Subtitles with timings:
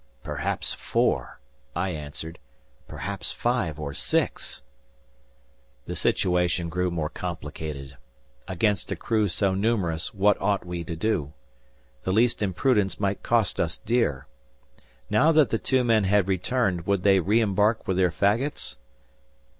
[0.23, 1.39] "Perhaps four,"
[1.75, 2.39] I answered,
[2.87, 4.63] "perhaps five or six!"
[5.85, 7.97] The situation grew more complicated.
[8.47, 11.33] Against a crew so numerous, what ought we to do?
[12.01, 14.25] The least imprudence might cost us dear!
[15.07, 18.77] Now that the two men had returned, would they re embark with their faggots?